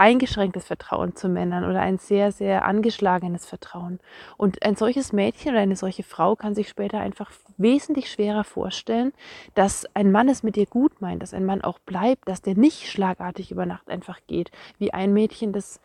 eingeschränktes 0.00 0.66
Vertrauen 0.66 1.14
zu 1.14 1.28
Männern 1.28 1.64
oder 1.64 1.80
ein 1.80 1.98
sehr, 1.98 2.32
sehr 2.32 2.64
angeschlagenes 2.64 3.44
Vertrauen. 3.44 4.00
Und 4.38 4.64
ein 4.64 4.74
solches 4.74 5.12
Mädchen 5.12 5.52
oder 5.52 5.60
eine 5.60 5.76
solche 5.76 6.04
Frau 6.04 6.36
kann 6.36 6.54
sich 6.54 6.70
später 6.70 7.00
einfach 7.00 7.30
wesentlich 7.58 8.10
schwerer 8.10 8.44
vorstellen, 8.44 9.12
dass 9.54 9.84
ein 9.94 10.10
Mann 10.10 10.30
es 10.30 10.42
mit 10.42 10.56
ihr 10.56 10.64
gut 10.64 11.02
meint, 11.02 11.22
dass 11.22 11.34
ein 11.34 11.44
Mann 11.44 11.60
auch 11.60 11.78
bleibt, 11.80 12.26
dass 12.28 12.40
der 12.40 12.54
nicht 12.56 12.88
schlagartig 12.88 13.50
über 13.50 13.66
Nacht 13.66 13.90
einfach 13.90 14.20
geht, 14.26 14.50
wie 14.78 14.94
ein 14.94 15.12
Mädchen, 15.12 15.52
das 15.52 15.80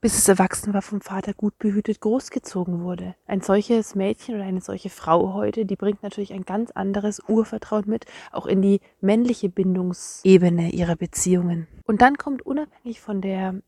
bis 0.00 0.18
es 0.18 0.28
erwachsen 0.28 0.74
war, 0.74 0.82
vom 0.82 1.00
Vater 1.00 1.32
gut 1.34 1.58
behütet 1.58 2.00
großgezogen 2.00 2.82
wurde. 2.82 3.14
Ein 3.26 3.40
solches 3.40 3.94
Mädchen 3.94 4.34
oder 4.34 4.44
eine 4.44 4.60
solche 4.60 4.90
Frau 4.90 5.32
heute, 5.34 5.64
die 5.64 5.76
bringt 5.76 6.02
natürlich 6.02 6.32
ein 6.32 6.44
ganz 6.44 6.70
anderes 6.70 7.20
Urvertrauen 7.28 7.84
mit, 7.86 8.06
auch 8.32 8.46
in 8.46 8.62
die 8.62 8.80
männliche 9.00 9.48
Bindungsebene 9.48 10.70
ihrer 10.70 10.96
Beziehungen. 10.96 11.66
Und 11.84 12.02
dann 12.02 12.18
kommt 12.18 12.42
unabhängig 12.42 13.00
von 13.00 13.20
der 13.20 13.60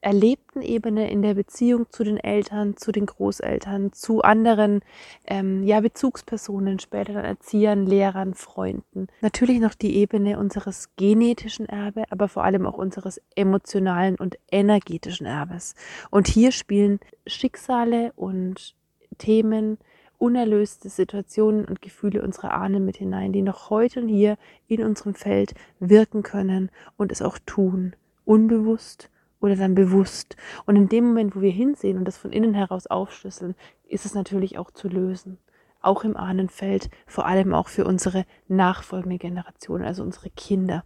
erlebten 0.00 0.62
Ebene 0.62 1.10
in 1.10 1.22
der 1.22 1.34
Beziehung 1.34 1.86
zu 1.90 2.04
den 2.04 2.16
Eltern, 2.18 2.76
zu 2.76 2.92
den 2.92 3.06
Großeltern, 3.06 3.92
zu 3.92 4.22
anderen 4.22 4.80
ähm, 5.26 5.62
ja, 5.64 5.80
Bezugspersonen, 5.80 6.78
später 6.78 7.14
dann 7.14 7.24
Erziehern, 7.24 7.86
Lehrern, 7.86 8.34
Freunden. 8.34 9.08
Natürlich 9.20 9.60
noch 9.60 9.74
die 9.74 9.96
Ebene 9.96 10.38
unseres 10.38 10.94
genetischen 10.96 11.66
Erbes, 11.66 12.04
aber 12.10 12.28
vor 12.28 12.44
allem 12.44 12.66
auch 12.66 12.78
unseres 12.78 13.20
emotionalen 13.34 14.16
und 14.16 14.38
energetischen 14.50 15.26
Erbes. 15.26 15.74
Und 16.10 16.28
hier 16.28 16.52
spielen 16.52 17.00
Schicksale 17.26 18.12
und 18.16 18.74
Themen, 19.18 19.78
unerlöste 20.18 20.88
Situationen 20.88 21.64
und 21.64 21.80
Gefühle 21.80 22.22
unserer 22.22 22.52
Ahnen 22.52 22.84
mit 22.84 22.96
hinein, 22.96 23.32
die 23.32 23.42
noch 23.42 23.70
heute 23.70 24.00
und 24.00 24.08
hier 24.08 24.36
in 24.66 24.82
unserem 24.82 25.14
Feld 25.14 25.54
wirken 25.78 26.22
können 26.22 26.70
und 26.96 27.12
es 27.12 27.22
auch 27.22 27.38
tun, 27.46 27.94
unbewusst 28.24 29.10
oder 29.40 29.56
dann 29.56 29.74
bewusst. 29.74 30.36
Und 30.66 30.76
in 30.76 30.88
dem 30.88 31.06
Moment, 31.06 31.36
wo 31.36 31.40
wir 31.40 31.50
hinsehen 31.50 31.98
und 31.98 32.04
das 32.04 32.18
von 32.18 32.32
innen 32.32 32.54
heraus 32.54 32.86
aufschlüsseln, 32.86 33.54
ist 33.88 34.04
es 34.04 34.14
natürlich 34.14 34.58
auch 34.58 34.70
zu 34.70 34.88
lösen. 34.88 35.38
Auch 35.80 36.04
im 36.04 36.16
Ahnenfeld, 36.16 36.90
vor 37.06 37.26
allem 37.26 37.54
auch 37.54 37.68
für 37.68 37.84
unsere 37.84 38.24
nachfolgende 38.48 39.18
Generation, 39.18 39.82
also 39.82 40.02
unsere 40.02 40.30
Kinder. 40.30 40.84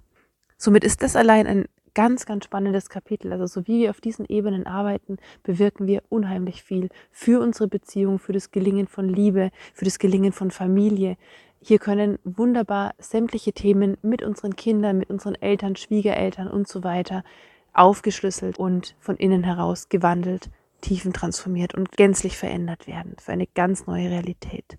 Somit 0.59 0.85
ist 0.85 1.03
das 1.03 1.17
allein 1.17 1.47
ein 1.47 1.65
ganz, 1.95 2.27
ganz 2.27 2.45
spannendes 2.45 2.89
Kapitel. 2.89 3.33
Also 3.33 3.47
so 3.47 3.67
wie 3.67 3.81
wir 3.81 3.91
auf 3.91 4.01
diesen 4.01 4.27
Ebenen 4.27 4.67
arbeiten, 4.67 5.19
bewirken 5.43 5.87
wir 5.87 6.03
unheimlich 6.09 6.63
viel 6.63 6.89
für 7.11 7.41
unsere 7.41 7.69
Beziehung, 7.69 8.19
für 8.19 8.33
das 8.33 8.51
Gelingen 8.51 8.87
von 8.87 9.09
Liebe, 9.09 9.51
für 9.75 9.85
das 9.85 9.99
Gelingen 9.99 10.33
von 10.33 10.51
Familie. 10.51 11.17
Hier 11.61 11.79
können 11.79 12.19
wunderbar 12.25 12.95
sämtliche 12.99 13.53
Themen 13.53 13.97
mit 14.03 14.23
unseren 14.23 14.57
Kindern, 14.57 14.99
mit 14.99 15.11
unseren 15.11 15.37
Eltern, 15.37 15.77
Schwiegereltern 15.77 16.49
und 16.49 16.67
so 16.67 16.83
weiter 16.83 17.25
aufgeschlüsselt 17.73 18.59
und 18.59 18.97
von 19.01 19.17
innen 19.17 19.45
heraus 19.45 19.89
gewandelt, 19.89 20.51
tiefentransformiert 20.81 21.75
und 21.75 21.93
gänzlich 21.93 22.37
verändert 22.37 22.87
werden 22.87 23.17
für 23.19 23.33
eine 23.33 23.47
ganz 23.47 23.87
neue 23.87 24.11
Realität. 24.11 24.79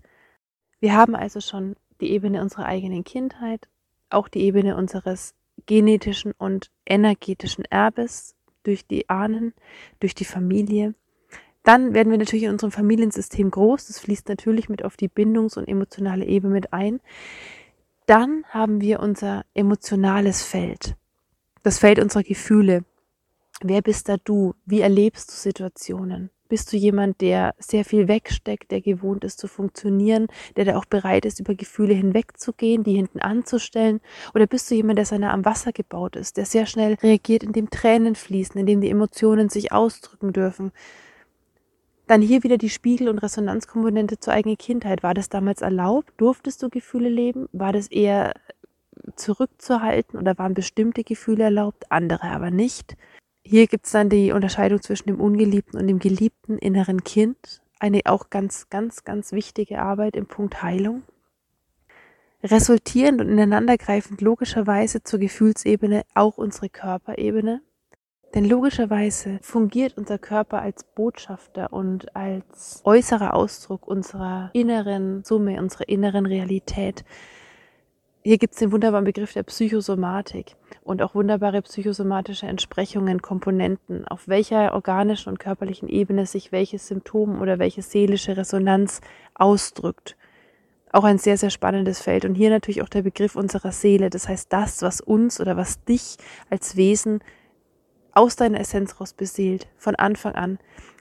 Wir 0.80 0.94
haben 0.94 1.16
also 1.16 1.40
schon 1.40 1.76
die 2.00 2.10
Ebene 2.10 2.42
unserer 2.42 2.66
eigenen 2.66 3.04
Kindheit, 3.04 3.68
auch 4.10 4.28
die 4.28 4.40
Ebene 4.40 4.76
unseres 4.76 5.34
genetischen 5.66 6.32
und 6.36 6.70
energetischen 6.84 7.64
Erbes 7.64 8.34
durch 8.64 8.86
die 8.86 9.08
Ahnen, 9.08 9.54
durch 10.00 10.14
die 10.14 10.24
Familie. 10.24 10.94
Dann 11.62 11.94
werden 11.94 12.10
wir 12.10 12.18
natürlich 12.18 12.44
in 12.44 12.50
unserem 12.50 12.72
Familiensystem 12.72 13.50
groß. 13.50 13.86
Das 13.86 13.98
fließt 13.98 14.28
natürlich 14.28 14.68
mit 14.68 14.84
auf 14.84 14.96
die 14.96 15.08
bindungs- 15.08 15.56
und 15.56 15.66
emotionale 15.66 16.26
Ebene 16.26 16.52
mit 16.52 16.72
ein. 16.72 17.00
Dann 18.06 18.44
haben 18.50 18.82
wir 18.82 19.00
unser 19.00 19.46
emotionales 19.54 20.42
Feld 20.42 20.96
das 21.64 21.78
Feld 21.78 21.98
unserer 21.98 22.22
Gefühle. 22.22 22.84
Wer 23.62 23.82
bist 23.82 24.08
da 24.08 24.16
du? 24.22 24.54
Wie 24.66 24.82
erlebst 24.82 25.30
du 25.30 25.34
Situationen? 25.34 26.30
Bist 26.48 26.72
du 26.72 26.76
jemand, 26.76 27.22
der 27.22 27.54
sehr 27.58 27.86
viel 27.86 28.06
wegsteckt, 28.06 28.70
der 28.70 28.82
gewohnt 28.82 29.24
ist 29.24 29.38
zu 29.38 29.48
funktionieren, 29.48 30.26
der 30.56 30.66
da 30.66 30.76
auch 30.76 30.84
bereit 30.84 31.24
ist, 31.24 31.40
über 31.40 31.54
Gefühle 31.54 31.94
hinwegzugehen, 31.94 32.84
die 32.84 32.94
hinten 32.94 33.20
anzustellen? 33.20 34.00
Oder 34.34 34.46
bist 34.46 34.70
du 34.70 34.74
jemand, 34.74 34.98
der 34.98 35.18
nah 35.18 35.32
am 35.32 35.46
Wasser 35.46 35.72
gebaut 35.72 36.16
ist, 36.16 36.36
der 36.36 36.44
sehr 36.44 36.66
schnell 36.66 36.94
reagiert, 37.02 37.42
indem 37.42 37.70
Tränen 37.70 38.14
fließen, 38.14 38.60
indem 38.60 38.82
die 38.82 38.90
Emotionen 38.90 39.48
sich 39.48 39.72
ausdrücken 39.72 40.34
dürfen? 40.34 40.70
Dann 42.06 42.20
hier 42.20 42.42
wieder 42.42 42.58
die 42.58 42.68
Spiegel- 42.68 43.08
und 43.08 43.20
Resonanzkomponente 43.20 44.20
zur 44.20 44.34
eigenen 44.34 44.58
Kindheit. 44.58 45.02
War 45.02 45.14
das 45.14 45.30
damals 45.30 45.62
erlaubt? 45.62 46.12
Durftest 46.18 46.62
du 46.62 46.68
Gefühle 46.68 47.08
leben? 47.08 47.48
War 47.52 47.72
das 47.72 47.86
eher 47.86 48.34
zurückzuhalten 49.16 50.18
oder 50.18 50.38
waren 50.38 50.54
bestimmte 50.54 51.04
Gefühle 51.04 51.44
erlaubt, 51.44 51.90
andere 51.90 52.24
aber 52.24 52.50
nicht. 52.50 52.96
Hier 53.42 53.66
gibt 53.66 53.86
es 53.86 53.92
dann 53.92 54.08
die 54.08 54.32
Unterscheidung 54.32 54.80
zwischen 54.80 55.08
dem 55.08 55.20
ungeliebten 55.20 55.78
und 55.78 55.86
dem 55.86 55.98
geliebten 55.98 56.58
inneren 56.58 57.04
Kind. 57.04 57.60
Eine 57.78 58.00
auch 58.06 58.30
ganz, 58.30 58.70
ganz, 58.70 59.04
ganz 59.04 59.32
wichtige 59.32 59.80
Arbeit 59.80 60.16
im 60.16 60.26
Punkt 60.26 60.62
Heilung. 60.62 61.02
Resultierend 62.42 63.20
und 63.20 63.28
ineinandergreifend 63.28 64.20
logischerweise 64.20 65.02
zur 65.02 65.18
Gefühlsebene 65.18 66.02
auch 66.14 66.38
unsere 66.38 66.68
Körperebene. 66.68 67.60
Denn 68.34 68.44
logischerweise 68.44 69.38
fungiert 69.42 69.96
unser 69.96 70.18
Körper 70.18 70.60
als 70.60 70.84
Botschafter 70.84 71.72
und 71.72 72.16
als 72.16 72.80
äußerer 72.84 73.32
Ausdruck 73.34 73.86
unserer 73.86 74.50
inneren 74.54 75.22
Summe, 75.22 75.60
unserer 75.60 75.88
inneren 75.88 76.26
Realität. 76.26 77.04
Hier 78.26 78.38
gibt 78.38 78.54
es 78.54 78.60
den 78.60 78.72
wunderbaren 78.72 79.04
Begriff 79.04 79.34
der 79.34 79.42
Psychosomatik 79.42 80.56
und 80.82 81.02
auch 81.02 81.14
wunderbare 81.14 81.60
psychosomatische 81.60 82.46
Entsprechungen, 82.46 83.20
Komponenten, 83.20 84.08
auf 84.08 84.28
welcher 84.28 84.72
organischen 84.72 85.28
und 85.28 85.38
körperlichen 85.38 85.90
Ebene 85.90 86.24
sich 86.24 86.50
welches 86.50 86.86
Symptom 86.86 87.42
oder 87.42 87.58
welche 87.58 87.82
seelische 87.82 88.34
Resonanz 88.34 89.02
ausdrückt. 89.34 90.16
Auch 90.90 91.04
ein 91.04 91.18
sehr, 91.18 91.36
sehr 91.36 91.50
spannendes 91.50 92.00
Feld. 92.00 92.24
Und 92.24 92.34
hier 92.34 92.48
natürlich 92.48 92.80
auch 92.80 92.88
der 92.88 93.02
Begriff 93.02 93.36
unserer 93.36 93.72
Seele. 93.72 94.08
Das 94.08 94.26
heißt, 94.26 94.50
das, 94.50 94.80
was 94.80 95.02
uns 95.02 95.38
oder 95.38 95.58
was 95.58 95.84
dich 95.84 96.16
als 96.48 96.76
Wesen 96.76 97.20
aus 98.12 98.36
deiner 98.36 98.60
Essenz 98.60 99.02
raus 99.02 99.12
beseelt, 99.12 99.66
von 99.76 99.96
Anfang 99.96 100.34
an. 100.34 100.58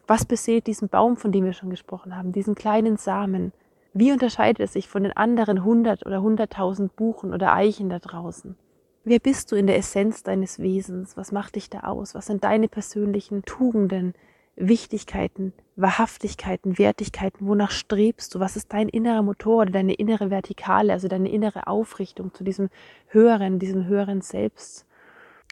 Was 0.08 0.26
beseelt 0.26 0.68
diesen 0.68 0.90
Baum, 0.90 1.16
von 1.16 1.32
dem 1.32 1.46
wir 1.46 1.54
schon 1.54 1.70
gesprochen 1.70 2.18
haben, 2.18 2.34
diesen 2.34 2.54
kleinen 2.54 2.98
Samen? 2.98 3.54
Wie 3.96 4.12
unterscheidet 4.12 4.60
es 4.60 4.74
sich 4.74 4.88
von 4.88 5.04
den 5.04 5.12
anderen 5.16 5.64
hundert 5.64 6.04
oder 6.04 6.24
hunderttausend 6.24 6.96
Buchen 6.96 7.32
oder 7.32 7.54
Eichen 7.54 7.90
da 7.90 8.00
draußen? 8.00 8.56
Wer 9.04 9.20
bist 9.20 9.52
du 9.52 9.56
in 9.56 9.68
der 9.68 9.78
Essenz 9.78 10.24
deines 10.24 10.58
Wesens? 10.58 11.16
Was 11.16 11.32
macht 11.32 11.56
dich 11.56 11.70
da 11.70 11.82
aus? 11.82 12.16
Was 12.16 12.26
sind 12.26 12.44
deine 12.44 12.68
persönlichen 12.68 13.44
Tugenden, 13.44 14.16
Wichtigkeiten, 14.56 15.54
Wahrhaftigkeiten, 15.76 16.80
Wertigkeiten? 16.80 17.46
Wonach 17.46 17.70
strebst 17.70 18.34
du? 18.34 18.40
Was 18.40 18.56
ist 18.56 18.74
dein 18.74 18.90
innerer 18.90 19.22
Motor 19.22 19.62
oder 19.62 19.72
deine 19.72 19.94
innere 19.94 20.32
Vertikale, 20.32 20.92
also 20.92 21.08
deine 21.08 21.30
innere 21.30 21.68
Aufrichtung 21.68 22.34
zu 22.34 22.44
diesem 22.44 22.70
höheren, 23.10 23.60
diesem 23.60 23.86
höheren 23.86 24.22
Selbst? 24.22 24.88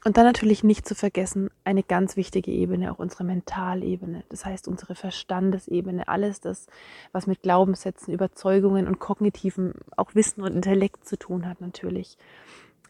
Und 0.03 0.17
dann 0.17 0.25
natürlich 0.25 0.63
nicht 0.63 0.88
zu 0.88 0.96
vergessen, 0.96 1.51
eine 1.63 1.84
ganz 1.84 2.17
wichtige 2.17 2.50
Ebene, 2.50 2.91
auch 2.91 2.98
unsere 2.98 3.24
Mentalebene, 3.24 4.24
das 4.29 4.46
heißt 4.46 4.67
unsere 4.67 4.96
Verstandesebene, 4.96 6.08
alles 6.08 6.41
das, 6.41 6.65
was 7.12 7.27
mit 7.27 7.43
Glaubenssätzen, 7.43 8.12
Überzeugungen 8.12 8.88
und 8.88 8.98
kognitiven, 8.98 9.75
auch 9.96 10.15
Wissen 10.15 10.41
und 10.41 10.55
Intellekt 10.55 11.08
zu 11.08 11.17
tun 11.17 11.48
hat 11.48 11.62
natürlich. 11.62 12.17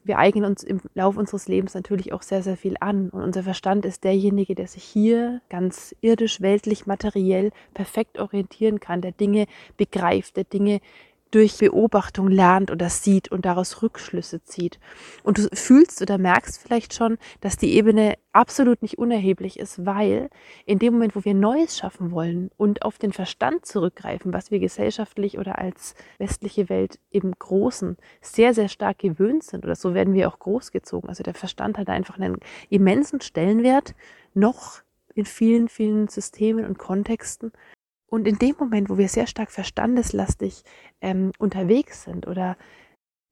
Wir 0.03 0.18
eignen 0.18 0.46
uns 0.46 0.63
im 0.63 0.82
Laufe 0.96 1.20
unseres 1.20 1.48
Lebens 1.48 1.75
natürlich 1.75 2.12
auch 2.12 2.24
sehr, 2.24 2.41
sehr 2.41 2.58
viel 2.58 2.75
an. 2.80 3.10
Und 3.10 3.22
unser 3.22 3.44
Verstand 3.44 3.86
ist 3.86 4.03
derjenige, 4.03 4.56
der 4.56 4.68
sich 4.68 4.84
hier 4.84 5.41
ganz 5.50 5.96
irdisch, 6.01 6.41
weltlich, 6.41 6.88
materiell 6.88 7.51
perfekt 7.75 8.18
orientieren 8.18 8.80
kann, 8.80 9.01
der 9.01 9.12
Dinge 9.12 9.46
begreift, 9.77 10.38
der 10.38 10.46
Dinge 10.46 10.82
durch 11.31 11.57
Beobachtung 11.57 12.27
lernt 12.27 12.71
oder 12.71 12.89
sieht 12.89 13.31
und 13.31 13.45
daraus 13.45 13.81
Rückschlüsse 13.81 14.43
zieht. 14.43 14.79
Und 15.23 15.38
du 15.38 15.50
fühlst 15.53 16.01
oder 16.01 16.17
merkst 16.17 16.61
vielleicht 16.61 16.93
schon, 16.93 17.17
dass 17.39 17.57
die 17.57 17.73
Ebene 17.73 18.15
absolut 18.33 18.81
nicht 18.81 18.97
unerheblich 18.97 19.59
ist, 19.59 19.85
weil 19.85 20.29
in 20.65 20.79
dem 20.79 20.93
Moment, 20.93 21.15
wo 21.15 21.25
wir 21.25 21.33
Neues 21.33 21.77
schaffen 21.77 22.11
wollen 22.11 22.51
und 22.57 22.83
auf 22.83 22.97
den 22.97 23.13
Verstand 23.13 23.65
zurückgreifen, 23.65 24.33
was 24.33 24.51
wir 24.51 24.59
gesellschaftlich 24.59 25.38
oder 25.38 25.57
als 25.57 25.95
westliche 26.17 26.69
Welt 26.69 27.00
im 27.09 27.33
Großen 27.38 27.97
sehr, 28.21 28.53
sehr 28.53 28.69
stark 28.69 29.00
gewöhnt 29.00 29.43
sind, 29.43 29.65
oder 29.65 29.75
so 29.75 29.93
werden 29.93 30.13
wir 30.13 30.27
auch 30.27 30.39
großgezogen. 30.39 31.09
Also 31.09 31.23
der 31.23 31.33
Verstand 31.33 31.77
hat 31.77 31.89
einfach 31.89 32.17
einen 32.17 32.38
immensen 32.69 33.21
Stellenwert, 33.21 33.95
noch 34.33 34.81
in 35.13 35.25
vielen, 35.25 35.67
vielen 35.67 36.07
Systemen 36.07 36.65
und 36.65 36.77
Kontexten. 36.77 37.51
Und 38.12 38.27
in 38.27 38.38
dem 38.38 38.56
Moment, 38.60 38.89
wo 38.89 38.98
wir 38.98 39.08
sehr 39.08 39.25
stark 39.25 39.51
verstandeslastig 39.51 40.63
ähm, 41.00 41.32
unterwegs 41.39 42.03
sind 42.03 42.27
oder 42.27 42.58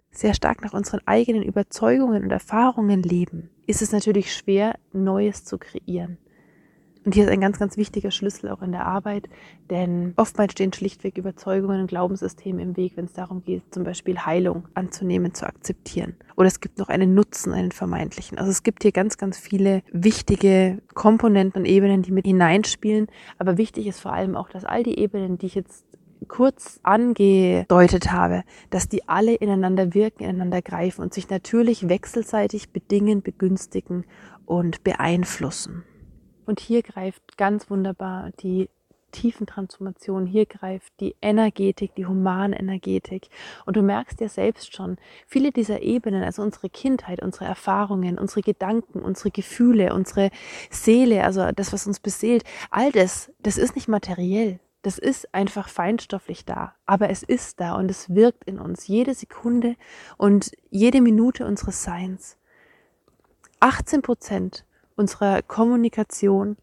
sehr 0.10 0.34
stark 0.34 0.62
nach 0.62 0.72
unseren 0.72 1.02
eigenen 1.06 1.44
Überzeugungen 1.44 2.24
und 2.24 2.32
Erfahrungen 2.32 3.04
leben, 3.04 3.50
ist 3.68 3.82
es 3.82 3.92
natürlich 3.92 4.34
schwer, 4.34 4.80
Neues 4.94 5.44
zu 5.44 5.58
kreieren. 5.58 6.18
Und 7.06 7.16
hier 7.16 7.24
ist 7.24 7.32
ein 7.32 7.40
ganz, 7.40 7.58
ganz 7.58 7.78
wichtiger 7.78 8.12
Schlüssel 8.12 8.50
auch 8.50 8.62
in 8.62 8.74
der 8.74 8.86
Arbeit, 8.86 9.30
denn 9.70 10.14
oftmals 10.18 10.52
stehen 10.52 10.74
schlichtweg 10.74 11.18
Überzeugungen 11.18 11.82
und 11.82 11.88
Glaubenssysteme 11.88 12.62
im 12.62 12.76
Weg, 12.76 12.98
wenn 12.98 13.06
es 13.06 13.14
darum 13.14 13.42
geht, 13.42 13.64
zum 13.74 13.84
Beispiel 13.84 14.20
Heilung 14.20 14.68
anzunehmen, 14.74 15.34
zu 15.34 15.48
akzeptieren. 15.48 16.16
Oder 16.36 16.48
es 16.48 16.60
gibt 16.60 16.78
noch 16.78 16.90
einen 16.90 17.14
Nutzen, 17.14 17.54
einen 17.54 17.72
vermeintlichen. 17.72 18.38
Also 18.38 18.52
es 18.52 18.64
gibt 18.64 18.84
hier 18.84 18.92
ganz, 18.92 19.18
ganz 19.18 19.38
viele 19.38 19.82
wichtige 19.92 20.82
Komponenten 20.94 21.62
und 21.62 21.66
Ebenen, 21.66 22.02
die 22.02 22.12
mit 22.12 22.26
hineinspielen. 22.26 23.08
Aber 23.38 23.58
wichtig 23.58 23.88
ist 23.88 24.02
vor 24.02 24.12
allem 24.12 24.36
auch, 24.36 24.50
dass 24.50 24.66
all 24.66 24.84
die 24.84 25.00
Ebenen, 25.00 25.38
die 25.38 25.46
ich 25.46 25.56
jetzt 25.56 25.86
kurz 26.28 26.80
angedeutet 26.84 28.12
habe, 28.12 28.44
dass 28.70 28.90
die 28.90 29.08
alle 29.08 29.36
ineinander 29.36 29.94
wirken, 29.94 30.24
ineinander 30.24 30.62
greifen 30.62 31.02
und 31.02 31.14
sich 31.14 31.30
natürlich 31.30 31.88
wechselseitig 31.88 32.72
bedingen, 32.72 33.22
begünstigen 33.22 34.06
und 34.46 34.84
beeinflussen. 34.84 35.84
Und 36.50 36.60
hier 36.60 36.82
greift 36.82 37.38
ganz 37.38 37.70
wunderbar 37.70 38.32
die 38.42 38.72
Tiefentransformation, 39.12 40.26
hier 40.26 40.48
greift 40.48 40.92
die 41.00 41.16
Energetik, 41.22 41.94
die 41.94 42.08
Humanenergetik. 42.08 43.30
Und 43.68 43.78
du 43.78 43.84
merkst 43.84 44.20
ja 44.20 44.30
selbst 44.30 44.76
schon, 44.76 44.98
viele 45.28 45.52
dieser 45.52 45.84
Ebenen, 45.84 46.24
also 46.24 46.42
unsere 46.42 46.72
Kindheit, 46.72 47.22
unsere 47.22 47.46
Erfahrungen, 47.46 48.18
unsere 48.18 48.42
Gedanken, 48.42 49.04
unsere 49.04 49.30
Gefühle, 49.30 49.94
unsere 49.94 50.32
Seele, 50.72 51.24
also 51.24 51.52
das, 51.52 51.72
was 51.72 51.86
uns 51.86 52.00
beseelt, 52.00 52.44
all 52.72 52.92
das, 52.92 53.32
das 53.44 53.60
ist 53.60 53.76
nicht 53.76 53.88
materiell. 53.88 54.60
Das 54.82 54.98
ist 54.98 55.32
einfach 55.36 55.70
feinstofflich 55.70 56.46
da, 56.46 56.74
aber 56.88 57.12
es 57.12 57.22
ist 57.22 57.60
da 57.60 57.76
und 57.76 57.92
es 57.92 58.10
wirkt 58.10 58.46
in 58.46 58.58
uns 58.58 58.88
jede 58.88 59.14
Sekunde 59.14 59.76
und 60.18 60.50
jede 60.72 61.02
Minute 61.02 61.46
unseres 61.46 61.84
Seins. 61.84 62.38
18 63.60 64.02
Prozent 64.02 64.66
unserer 65.00 65.42
Kommunikation 65.42 66.58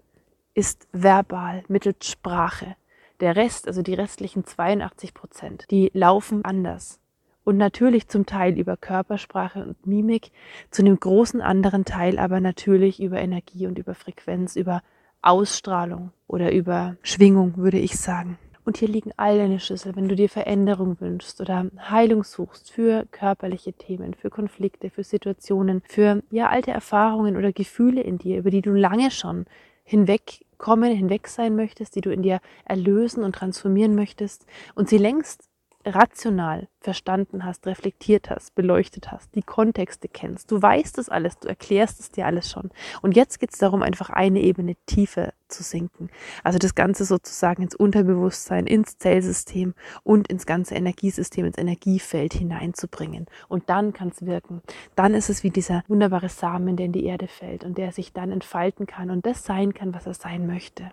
ist 0.53 0.87
verbal 0.93 1.65
mittels 1.69 2.07
Sprache. 2.07 2.77
Der 3.21 3.35
Rest, 3.35 3.67
also 3.67 3.81
die 3.81 3.95
restlichen 3.95 4.45
82 4.45 5.15
Prozent, 5.15 5.65
die 5.71 5.91
laufen 5.95 6.45
anders. 6.45 7.01
Und 7.45 7.57
natürlich 7.57 8.09
zum 8.09 8.27
Teil 8.27 8.59
über 8.59 8.77
Körpersprache 8.77 9.65
und 9.65 9.87
Mimik, 9.87 10.33
zu 10.71 10.83
einem 10.83 11.01
großen 11.01 11.41
anderen 11.41 11.87
Teil 11.87 12.19
aber 12.19 12.41
natürlich 12.41 13.01
über 13.01 13.19
Energie 13.19 13.67
und 13.67 13.79
über 13.79 13.95
Frequenz, 13.95 14.55
über 14.55 14.83
Ausstrahlung 15.23 16.13
oder 16.27 16.53
über 16.53 16.97
Schwingung, 17.03 17.57
würde 17.57 17.79
ich 17.79 17.97
sagen. 17.99 18.39
Und 18.67 18.79
hier 18.79 18.89
liegen 18.89 19.13
all 19.17 19.39
deine 19.39 19.61
Schlüssel, 19.61 19.95
wenn 19.95 20.09
du 20.09 20.17
dir 20.17 20.29
Veränderung 20.29 21.01
wünschst 21.01 21.41
oder 21.41 21.71
Heilung 21.89 22.25
suchst 22.25 22.73
für 22.73 23.07
körperliche 23.13 23.73
Themen, 23.73 24.13
für 24.13 24.29
Konflikte, 24.29 24.91
für 24.91 25.05
Situationen, 25.05 25.83
für 25.87 26.25
ja 26.33 26.49
alte 26.49 26.73
Erfahrungen 26.73 27.37
oder 27.37 27.53
Gefühle 27.53 28.01
in 28.01 28.19
dir, 28.19 28.39
über 28.39 28.51
die 28.51 28.63
du 28.63 28.73
lange 28.73 29.13
schon 29.13 29.47
hinwegkommen, 29.85 30.93
hinweg 30.93 31.29
sein 31.29 31.55
möchtest, 31.55 31.95
die 31.95 32.01
du 32.01 32.11
in 32.11 32.23
dir 32.23 32.41
erlösen 32.65 33.23
und 33.23 33.37
transformieren 33.37 33.95
möchtest. 33.95 34.47
Und 34.75 34.89
sie 34.89 34.99
längst 34.99 35.49
rational 35.87 36.69
verstanden 36.81 37.45
hast, 37.45 37.67
reflektiert 37.67 38.31
hast, 38.31 38.55
beleuchtet 38.55 39.11
hast, 39.13 39.35
die 39.35 39.43
Kontexte 39.43 40.09
kennst. 40.09 40.51
Du 40.51 40.61
weißt 40.61 40.99
es 40.99 41.09
alles, 41.09 41.39
du 41.39 41.49
erklärst 41.49 42.01
es 42.01 42.11
dir 42.11 42.27
alles 42.27 42.51
schon. 42.51 42.71
Und 43.03 43.17
jetzt 43.17 43.39
geht 43.39 43.53
es 43.53 43.59
darum, 43.59 43.83
einfach 43.83 44.11
eine 44.11 44.41
Ebene 44.41 44.77
tiefer 44.87 45.33
zu 45.49 45.63
sinken. 45.63 46.11
Also 46.43 46.59
das 46.59 46.75
Ganze 46.75 47.05
sozusagen 47.05 47.63
ins 47.63 47.75
Unterbewusstsein, 47.75 48.67
ins 48.67 48.99
Zellsystem 48.99 49.75
und 50.03 50.29
ins 50.29 50.47
ganze 50.47 50.75
Energiesystem, 50.75 51.47
ins 51.47 51.59
Energiefeld 51.59 52.35
hineinzubringen. 52.35 53.27
Und 53.49 53.71
dann 53.71 53.93
kann 53.93 54.09
es 54.09 54.27
wirken. 54.27 54.63
Dann 54.97 55.15
ist 55.15 55.31
es 55.31 55.45
wie 55.45 55.51
dieser 55.51 55.83
wunderbare 55.89 56.29
Samen, 56.29 56.77
der 56.77 56.87
in 56.87 56.93
die 56.93 57.05
Erde 57.05 57.29
fällt 57.29 57.65
und 57.65 57.79
der 57.79 57.93
sich 57.93 58.13
dann 58.13 58.33
entfalten 58.33 58.87
kann 58.87 59.11
und 59.11 59.25
das 59.25 59.45
sein 59.45 59.73
kann, 59.75 59.95
was 59.95 60.07
er 60.07 60.15
sein 60.15 60.47
möchte. 60.47 60.91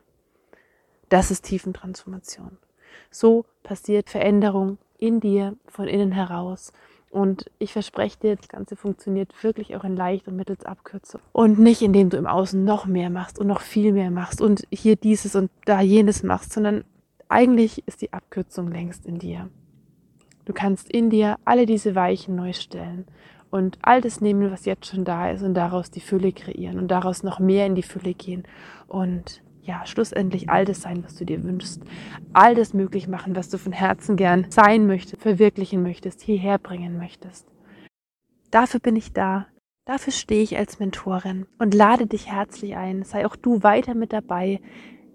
Das 1.09 1.31
ist 1.31 1.45
Tiefentransformation. 1.45 2.57
So 3.11 3.45
passiert 3.63 4.09
Veränderung 4.09 4.77
in 4.97 5.19
dir, 5.19 5.55
von 5.67 5.87
innen 5.87 6.11
heraus. 6.11 6.71
Und 7.09 7.51
ich 7.59 7.73
verspreche 7.73 8.17
dir, 8.19 8.35
das 8.35 8.47
Ganze 8.47 8.75
funktioniert 8.75 9.43
wirklich 9.43 9.75
auch 9.75 9.83
in 9.83 9.95
leicht 9.95 10.27
und 10.27 10.35
mittels 10.35 10.65
Abkürzung. 10.65 11.21
Und 11.31 11.59
nicht, 11.59 11.83
indem 11.83 12.09
du 12.09 12.17
im 12.17 12.25
Außen 12.25 12.63
noch 12.63 12.87
mehr 12.87 13.11
machst 13.11 13.37
und 13.37 13.45
noch 13.45 13.61
viel 13.61 13.93
mehr 13.93 14.09
machst 14.09 14.41
und 14.41 14.63
hier 14.71 14.95
dieses 14.95 15.35
und 15.35 15.51
da 15.65 15.79
jenes 15.79 16.23
machst, 16.23 16.53
sondern 16.53 16.83
eigentlich 17.29 17.87
ist 17.87 18.01
die 18.01 18.13
Abkürzung 18.13 18.71
längst 18.71 19.05
in 19.05 19.19
dir. 19.19 19.49
Du 20.45 20.53
kannst 20.53 20.89
in 20.89 21.09
dir 21.09 21.37
alle 21.45 21.65
diese 21.65 21.93
Weichen 21.93 22.35
neu 22.35 22.53
stellen 22.53 23.05
und 23.51 23.77
all 23.83 24.01
das 24.01 24.19
nehmen, 24.19 24.51
was 24.51 24.65
jetzt 24.65 24.87
schon 24.87 25.05
da 25.05 25.29
ist 25.29 25.43
und 25.43 25.53
daraus 25.53 25.91
die 25.91 26.01
Fülle 26.01 26.31
kreieren 26.31 26.79
und 26.79 26.89
daraus 26.89 27.21
noch 27.21 27.39
mehr 27.39 27.67
in 27.67 27.75
die 27.75 27.83
Fülle 27.83 28.15
gehen 28.15 28.43
und 28.87 29.43
ja, 29.63 29.85
schlussendlich 29.85 30.49
all 30.49 30.65
das 30.65 30.81
sein, 30.81 31.03
was 31.03 31.15
du 31.15 31.25
dir 31.25 31.43
wünschst. 31.43 31.81
All 32.33 32.53
das 32.53 32.73
möglich 32.73 33.07
machen, 33.07 33.35
was 33.35 33.49
du 33.49 33.57
von 33.57 33.71
Herzen 33.71 34.17
gern 34.17 34.47
sein 34.49 34.87
möchtest, 34.87 35.21
verwirklichen 35.21 35.81
möchtest, 35.81 36.21
hierher 36.21 36.57
bringen 36.57 36.97
möchtest. 36.97 37.47
Dafür 38.51 38.79
bin 38.79 38.95
ich 38.95 39.13
da. 39.13 39.47
Dafür 39.85 40.13
stehe 40.13 40.43
ich 40.43 40.57
als 40.57 40.79
Mentorin 40.79 41.45
und 41.59 41.73
lade 41.73 42.07
dich 42.07 42.31
herzlich 42.31 42.75
ein. 42.75 43.03
Sei 43.03 43.25
auch 43.25 43.35
du 43.35 43.63
weiter 43.63 43.95
mit 43.95 44.13
dabei. 44.13 44.61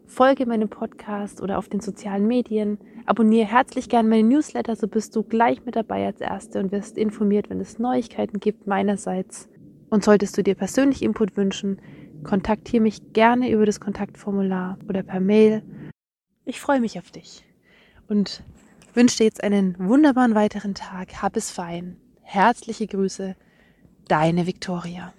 Folge 0.07 0.47
meinem 0.47 0.69
Podcast 0.69 1.43
oder 1.43 1.59
auf 1.59 1.69
den 1.69 1.81
sozialen 1.81 2.27
Medien. 2.27 2.79
Abonniere 3.05 3.47
herzlich 3.47 3.89
gern 3.89 4.09
meine 4.09 4.27
Newsletter, 4.27 4.75
so 4.75 4.89
bist 4.89 5.15
du 5.15 5.23
gleich 5.23 5.65
mit 5.65 5.77
dabei 5.77 6.07
als 6.07 6.21
Erste 6.21 6.61
und 6.61 6.73
wirst 6.73 6.99
informiert, 6.99 7.51
wenn 7.51 7.61
es 7.61 7.79
Neuigkeiten 7.79 8.41
gibt 8.41 8.67
meinerseits. 8.67 9.49
Und 9.91 10.05
solltest 10.05 10.37
du 10.37 10.43
dir 10.43 10.55
persönlich 10.55 11.03
Input 11.03 11.37
wünschen, 11.37 11.81
kontaktiere 12.25 12.83
mich 12.83 13.13
gerne 13.13 13.51
über 13.51 13.67
das 13.67 13.81
Kontaktformular 13.81 14.79
oder 14.89 15.03
per 15.03 15.21
Mail. 15.21 15.63
Ich 16.45 16.61
freue 16.61 16.81
mich 16.81 16.99
auf 16.99 17.11
dich 17.11 17.45
und 18.09 18.43
wünsche 18.95 19.19
dir 19.19 19.25
jetzt 19.25 19.43
einen 19.43 19.77
wunderbaren 19.79 20.35
weiteren 20.35 20.75
Tag. 20.75 21.23
Hab 21.23 21.37
es 21.37 21.51
fein. 21.51 21.97
Herzliche 22.23 22.87
Grüße, 22.87 23.37
deine 24.09 24.47
Viktoria. 24.47 25.13